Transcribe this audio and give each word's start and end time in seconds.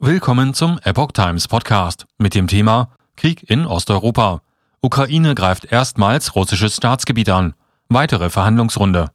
Willkommen 0.00 0.54
zum 0.54 0.78
Epoch 0.84 1.10
Times 1.10 1.48
Podcast 1.48 2.06
mit 2.18 2.36
dem 2.36 2.46
Thema 2.46 2.90
Krieg 3.16 3.50
in 3.50 3.66
Osteuropa. 3.66 4.42
Ukraine 4.80 5.34
greift 5.34 5.64
erstmals 5.72 6.36
russisches 6.36 6.76
Staatsgebiet 6.76 7.28
an. 7.30 7.54
Weitere 7.88 8.30
Verhandlungsrunde. 8.30 9.10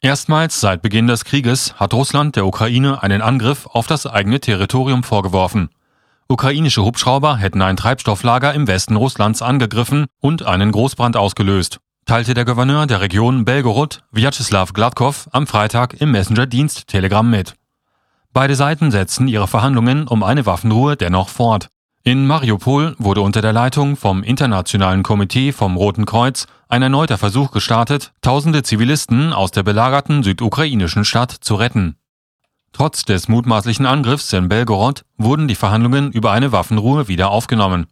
Erstmals 0.00 0.60
seit 0.60 0.82
Beginn 0.82 1.06
des 1.06 1.24
Krieges 1.24 1.78
hat 1.78 1.94
Russland 1.94 2.34
der 2.34 2.44
Ukraine 2.44 3.04
einen 3.04 3.22
Angriff 3.22 3.66
auf 3.66 3.86
das 3.86 4.04
eigene 4.04 4.40
Territorium 4.40 5.04
vorgeworfen. 5.04 5.68
Ukrainische 6.26 6.82
Hubschrauber 6.82 7.36
hätten 7.36 7.62
ein 7.62 7.76
Treibstofflager 7.76 8.52
im 8.52 8.66
Westen 8.66 8.96
Russlands 8.96 9.42
angegriffen 9.42 10.06
und 10.18 10.42
einen 10.42 10.72
Großbrand 10.72 11.16
ausgelöst, 11.16 11.78
teilte 12.04 12.34
der 12.34 12.44
Gouverneur 12.44 12.88
der 12.88 13.00
Region 13.00 13.44
Belgorod, 13.44 14.02
Vyacheslav 14.10 14.72
Gladkov, 14.72 15.28
am 15.30 15.46
Freitag 15.46 16.00
im 16.00 16.10
Messenger-Dienst 16.10 16.88
Telegram 16.88 17.30
mit. 17.30 17.54
Beide 18.32 18.54
Seiten 18.54 18.92
setzen 18.92 19.26
ihre 19.26 19.48
Verhandlungen 19.48 20.06
um 20.06 20.22
eine 20.22 20.46
Waffenruhe 20.46 20.96
dennoch 20.96 21.28
fort. 21.28 21.68
In 22.04 22.26
Mariupol 22.26 22.94
wurde 22.98 23.20
unter 23.20 23.42
der 23.42 23.52
Leitung 23.52 23.96
vom 23.96 24.22
Internationalen 24.22 25.02
Komitee 25.02 25.52
vom 25.52 25.76
Roten 25.76 26.06
Kreuz 26.06 26.46
ein 26.68 26.82
erneuter 26.82 27.18
Versuch 27.18 27.50
gestartet, 27.50 28.12
tausende 28.22 28.62
Zivilisten 28.62 29.32
aus 29.32 29.50
der 29.50 29.64
belagerten 29.64 30.22
südukrainischen 30.22 31.04
Stadt 31.04 31.32
zu 31.32 31.56
retten. 31.56 31.96
Trotz 32.72 33.04
des 33.04 33.28
mutmaßlichen 33.28 33.84
Angriffs 33.84 34.32
in 34.32 34.48
Belgorod 34.48 35.04
wurden 35.18 35.48
die 35.48 35.56
Verhandlungen 35.56 36.12
über 36.12 36.30
eine 36.30 36.52
Waffenruhe 36.52 37.08
wieder 37.08 37.30
aufgenommen. 37.30 37.88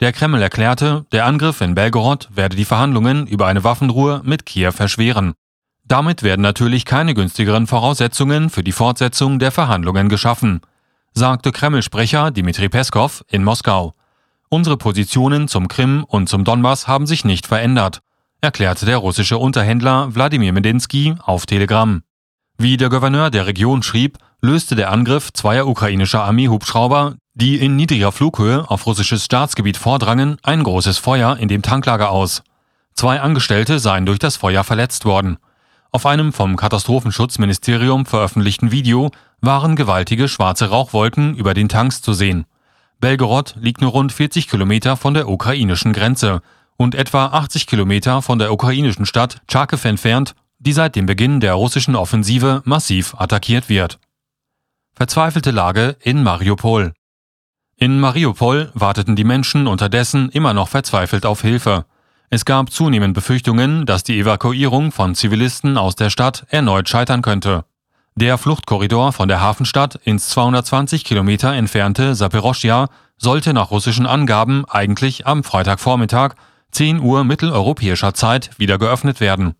Der 0.00 0.12
Kreml 0.12 0.40
erklärte, 0.42 1.04
der 1.12 1.26
Angriff 1.26 1.60
in 1.60 1.74
Belgorod 1.74 2.28
werde 2.34 2.56
die 2.56 2.64
Verhandlungen 2.64 3.26
über 3.26 3.46
eine 3.46 3.62
Waffenruhe 3.62 4.22
mit 4.24 4.46
Kiew 4.46 4.72
erschweren. 4.78 5.34
Damit 5.86 6.22
werden 6.22 6.40
natürlich 6.40 6.84
keine 6.84 7.14
günstigeren 7.14 7.66
Voraussetzungen 7.66 8.48
für 8.48 8.64
die 8.64 8.72
Fortsetzung 8.72 9.38
der 9.38 9.52
Verhandlungen 9.52 10.08
geschaffen, 10.08 10.62
sagte 11.12 11.52
Kreml-Sprecher 11.52 12.30
Dmitri 12.30 12.68
Peskov 12.68 13.24
in 13.28 13.44
Moskau. 13.44 13.94
Unsere 14.48 14.76
Positionen 14.76 15.46
zum 15.48 15.68
Krim 15.68 16.04
und 16.04 16.28
zum 16.28 16.44
Donbass 16.44 16.88
haben 16.88 17.06
sich 17.06 17.24
nicht 17.24 17.46
verändert, 17.46 18.00
erklärte 18.40 18.86
der 18.86 18.98
russische 18.98 19.38
Unterhändler 19.38 20.14
Wladimir 20.14 20.52
Medinsky 20.52 21.14
auf 21.22 21.44
Telegram. 21.44 22.02
Wie 22.56 22.76
der 22.76 22.88
Gouverneur 22.88 23.30
der 23.30 23.46
Region 23.46 23.82
schrieb, 23.82 24.18
löste 24.40 24.76
der 24.76 24.90
Angriff 24.90 25.32
zweier 25.32 25.66
ukrainischer 25.66 26.22
Armeehubschrauber, 26.24 27.16
die 27.34 27.56
in 27.56 27.76
niedriger 27.76 28.12
Flughöhe 28.12 28.70
auf 28.70 28.86
russisches 28.86 29.24
Staatsgebiet 29.24 29.76
vordrangen, 29.76 30.36
ein 30.42 30.62
großes 30.62 30.98
Feuer 30.98 31.36
in 31.36 31.48
dem 31.48 31.62
Tanklager 31.62 32.10
aus. 32.10 32.42
Zwei 32.94 33.20
Angestellte 33.20 33.80
seien 33.80 34.06
durch 34.06 34.20
das 34.20 34.36
Feuer 34.36 34.62
verletzt 34.62 35.04
worden. 35.04 35.38
Auf 35.94 36.06
einem 36.06 36.32
vom 36.32 36.56
Katastrophenschutzministerium 36.56 38.04
veröffentlichten 38.04 38.72
Video 38.72 39.12
waren 39.40 39.76
gewaltige 39.76 40.26
schwarze 40.26 40.68
Rauchwolken 40.70 41.36
über 41.36 41.54
den 41.54 41.68
Tanks 41.68 42.02
zu 42.02 42.14
sehen. 42.14 42.46
Belgorod 42.98 43.54
liegt 43.60 43.80
nur 43.80 43.92
rund 43.92 44.10
40 44.10 44.48
Kilometer 44.48 44.96
von 44.96 45.14
der 45.14 45.28
ukrainischen 45.28 45.92
Grenze 45.92 46.42
und 46.76 46.96
etwa 46.96 47.26
80 47.26 47.68
Kilometer 47.68 48.22
von 48.22 48.40
der 48.40 48.52
ukrainischen 48.52 49.06
Stadt 49.06 49.40
Charkiw 49.48 49.86
entfernt, 49.86 50.34
die 50.58 50.72
seit 50.72 50.96
dem 50.96 51.06
Beginn 51.06 51.38
der 51.38 51.54
russischen 51.54 51.94
Offensive 51.94 52.62
massiv 52.64 53.14
attackiert 53.16 53.68
wird. 53.68 54.00
Verzweifelte 54.96 55.52
Lage 55.52 55.96
in 56.00 56.24
Mariupol. 56.24 56.92
In 57.76 58.00
Mariupol 58.00 58.72
warteten 58.74 59.14
die 59.14 59.22
Menschen 59.22 59.68
unterdessen 59.68 60.28
immer 60.30 60.54
noch 60.54 60.66
verzweifelt 60.66 61.24
auf 61.24 61.42
Hilfe. 61.42 61.86
Es 62.30 62.44
gab 62.44 62.70
zunehmend 62.70 63.14
Befürchtungen, 63.14 63.86
dass 63.86 64.02
die 64.02 64.18
Evakuierung 64.18 64.92
von 64.92 65.14
Zivilisten 65.14 65.76
aus 65.78 65.94
der 65.94 66.10
Stadt 66.10 66.46
erneut 66.48 66.88
scheitern 66.88 67.22
könnte. 67.22 67.64
Der 68.16 68.38
Fluchtkorridor 68.38 69.12
von 69.12 69.28
der 69.28 69.40
Hafenstadt 69.40 69.96
ins 69.96 70.28
220 70.28 71.04
Kilometer 71.04 71.52
entfernte 71.52 72.14
Saporoschja 72.14 72.88
sollte 73.16 73.52
nach 73.52 73.70
russischen 73.70 74.06
Angaben 74.06 74.64
eigentlich 74.68 75.26
am 75.26 75.44
Freitagvormittag 75.44 76.34
10 76.70 77.00
Uhr 77.00 77.24
mitteleuropäischer 77.24 78.14
Zeit 78.14 78.50
wieder 78.58 78.78
geöffnet 78.78 79.20
werden. 79.20 79.54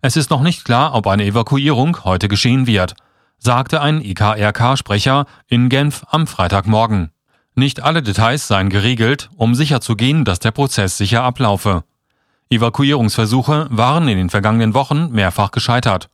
Es 0.00 0.16
ist 0.16 0.30
noch 0.30 0.42
nicht 0.42 0.64
klar, 0.64 0.94
ob 0.94 1.06
eine 1.06 1.24
Evakuierung 1.24 2.04
heute 2.04 2.28
geschehen 2.28 2.66
wird, 2.66 2.94
sagte 3.38 3.80
ein 3.80 4.00
IKRK-Sprecher 4.02 5.26
in 5.46 5.68
Genf 5.68 6.04
am 6.10 6.26
Freitagmorgen. 6.26 7.13
Nicht 7.54 7.82
alle 7.82 8.02
Details 8.02 8.48
seien 8.48 8.68
geregelt, 8.68 9.30
um 9.36 9.54
sicherzugehen, 9.54 10.24
dass 10.24 10.40
der 10.40 10.50
Prozess 10.50 10.98
sicher 10.98 11.22
ablaufe. 11.22 11.84
Evakuierungsversuche 12.50 13.68
waren 13.70 14.08
in 14.08 14.18
den 14.18 14.30
vergangenen 14.30 14.74
Wochen 14.74 15.10
mehrfach 15.10 15.50
gescheitert. 15.50 16.10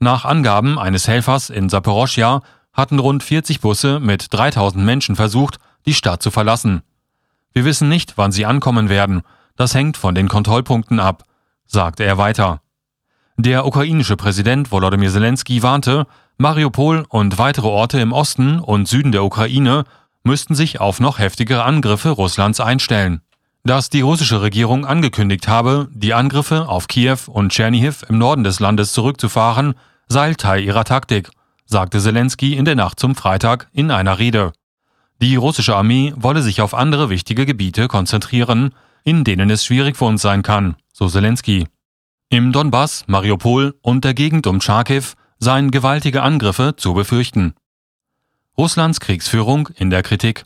Nach 0.00 0.24
Angaben 0.24 0.78
eines 0.78 1.06
Helfers 1.06 1.48
in 1.50 1.68
Saporoschja 1.68 2.42
hatten 2.72 2.98
rund 2.98 3.22
40 3.22 3.60
Busse 3.60 4.00
mit 4.00 4.32
3000 4.32 4.84
Menschen 4.84 5.14
versucht, 5.14 5.58
die 5.86 5.94
Stadt 5.94 6.22
zu 6.22 6.30
verlassen. 6.30 6.82
Wir 7.52 7.64
wissen 7.64 7.88
nicht, 7.88 8.16
wann 8.16 8.32
sie 8.32 8.46
ankommen 8.46 8.88
werden. 8.88 9.22
Das 9.56 9.74
hängt 9.74 9.96
von 9.96 10.14
den 10.14 10.28
Kontrollpunkten 10.28 11.00
ab, 11.00 11.24
sagte 11.66 12.04
er 12.04 12.18
weiter. 12.18 12.62
Der 13.36 13.64
ukrainische 13.64 14.16
Präsident 14.16 14.70
Volodymyr 14.70 15.10
Zelensky 15.10 15.62
warnte, 15.62 16.06
Mariupol 16.36 17.04
und 17.08 17.38
weitere 17.38 17.66
Orte 17.66 18.00
im 18.00 18.12
Osten 18.12 18.60
und 18.60 18.88
Süden 18.88 19.12
der 19.12 19.24
Ukraine 19.24 19.84
müssten 20.24 20.54
sich 20.54 20.80
auf 20.80 21.00
noch 21.00 21.18
heftigere 21.18 21.64
Angriffe 21.64 22.10
Russlands 22.10 22.60
einstellen. 22.60 23.20
Dass 23.64 23.90
die 23.90 24.00
russische 24.00 24.40
Regierung 24.40 24.86
angekündigt 24.86 25.46
habe, 25.48 25.88
die 25.92 26.14
Angriffe 26.14 26.68
auf 26.68 26.88
Kiew 26.88 27.18
und 27.26 27.52
Tschernihiv 27.52 28.04
im 28.08 28.18
Norden 28.18 28.44
des 28.44 28.58
Landes 28.58 28.92
zurückzufahren, 28.92 29.74
sei 30.08 30.34
Teil 30.34 30.64
ihrer 30.64 30.84
Taktik, 30.84 31.30
sagte 31.66 32.00
Zelensky 32.00 32.56
in 32.56 32.64
der 32.64 32.74
Nacht 32.74 32.98
zum 32.98 33.14
Freitag 33.14 33.68
in 33.72 33.90
einer 33.90 34.18
Rede. 34.18 34.52
Die 35.20 35.36
russische 35.36 35.76
Armee 35.76 36.14
wolle 36.16 36.42
sich 36.42 36.62
auf 36.62 36.72
andere 36.72 37.10
wichtige 37.10 37.44
Gebiete 37.44 37.88
konzentrieren, 37.88 38.74
in 39.04 39.24
denen 39.24 39.50
es 39.50 39.64
schwierig 39.64 39.96
für 39.96 40.06
uns 40.06 40.22
sein 40.22 40.42
kann, 40.42 40.76
so 40.92 41.08
Zelensky. 41.08 41.66
Im 42.30 42.52
Donbass, 42.52 43.04
Mariupol 43.06 43.74
und 43.82 44.04
der 44.04 44.14
Gegend 44.14 44.46
um 44.46 44.60
Charkiw 44.60 45.04
seien 45.38 45.70
gewaltige 45.70 46.22
Angriffe 46.22 46.76
zu 46.76 46.94
befürchten. 46.94 47.54
Russlands 48.58 49.00
Kriegsführung 49.00 49.68
in 49.76 49.90
der 49.90 50.02
Kritik. 50.02 50.44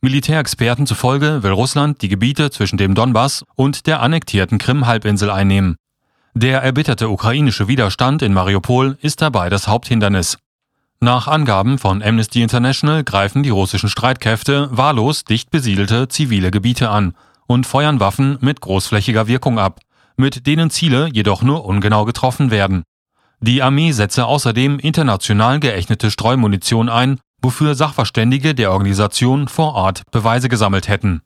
Militärexperten 0.00 0.86
zufolge 0.86 1.42
will 1.42 1.52
Russland 1.52 2.02
die 2.02 2.08
Gebiete 2.08 2.50
zwischen 2.50 2.76
dem 2.76 2.94
Donbass 2.94 3.44
und 3.56 3.86
der 3.86 4.00
annektierten 4.00 4.58
Krim-Halbinsel 4.58 5.30
einnehmen. 5.30 5.76
Der 6.34 6.62
erbitterte 6.62 7.08
ukrainische 7.08 7.68
Widerstand 7.68 8.22
in 8.22 8.32
Mariupol 8.32 8.98
ist 9.00 9.22
dabei 9.22 9.48
das 9.48 9.68
Haupthindernis. 9.68 10.36
Nach 11.00 11.28
Angaben 11.28 11.78
von 11.78 12.02
Amnesty 12.02 12.42
International 12.42 13.04
greifen 13.04 13.42
die 13.42 13.50
russischen 13.50 13.88
Streitkräfte 13.88 14.68
wahllos 14.70 15.24
dicht 15.24 15.50
besiedelte 15.50 16.08
zivile 16.08 16.50
Gebiete 16.50 16.90
an 16.90 17.14
und 17.46 17.66
feuern 17.66 18.00
Waffen 18.00 18.38
mit 18.40 18.60
großflächiger 18.60 19.26
Wirkung 19.26 19.58
ab, 19.58 19.80
mit 20.16 20.46
denen 20.46 20.70
Ziele 20.70 21.08
jedoch 21.12 21.42
nur 21.42 21.64
ungenau 21.64 22.04
getroffen 22.04 22.50
werden. 22.50 22.84
Die 23.40 23.62
Armee 23.62 23.92
setze 23.92 24.26
außerdem 24.26 24.78
international 24.78 25.60
geächtete 25.60 26.10
Streumunition 26.10 26.88
ein, 26.88 27.20
wofür 27.42 27.74
Sachverständige 27.74 28.54
der 28.54 28.72
Organisation 28.72 29.48
vor 29.48 29.74
Ort 29.74 30.02
Beweise 30.10 30.48
gesammelt 30.48 30.88
hätten 30.88 31.20